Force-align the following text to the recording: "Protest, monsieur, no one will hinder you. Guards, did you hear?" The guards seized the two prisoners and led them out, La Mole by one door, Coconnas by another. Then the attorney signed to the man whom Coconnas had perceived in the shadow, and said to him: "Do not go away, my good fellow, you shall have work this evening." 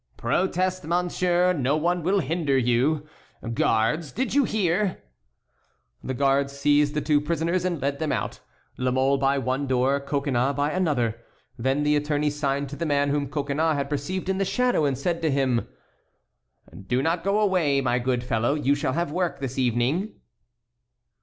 "Protest, 0.17 0.83
monsieur, 0.83 1.53
no 1.53 1.77
one 1.77 2.01
will 2.01 2.21
hinder 2.21 2.57
you. 2.57 3.05
Guards, 3.53 4.11
did 4.11 4.33
you 4.33 4.45
hear?" 4.45 5.03
The 6.03 6.15
guards 6.15 6.53
seized 6.57 6.95
the 6.95 7.01
two 7.01 7.21
prisoners 7.21 7.65
and 7.65 7.79
led 7.79 7.99
them 7.99 8.11
out, 8.11 8.39
La 8.79 8.89
Mole 8.89 9.19
by 9.19 9.37
one 9.37 9.67
door, 9.67 9.99
Coconnas 9.99 10.55
by 10.55 10.71
another. 10.71 11.21
Then 11.55 11.83
the 11.83 11.95
attorney 11.95 12.31
signed 12.31 12.67
to 12.69 12.75
the 12.75 12.83
man 12.87 13.09
whom 13.09 13.29
Coconnas 13.29 13.75
had 13.75 13.91
perceived 13.91 14.27
in 14.27 14.39
the 14.39 14.43
shadow, 14.43 14.85
and 14.85 14.97
said 14.97 15.21
to 15.21 15.29
him: 15.29 15.67
"Do 16.87 17.03
not 17.03 17.23
go 17.23 17.39
away, 17.39 17.79
my 17.79 17.99
good 17.99 18.23
fellow, 18.23 18.55
you 18.55 18.73
shall 18.73 18.93
have 18.93 19.11
work 19.11 19.39
this 19.39 19.59
evening." 19.59 20.15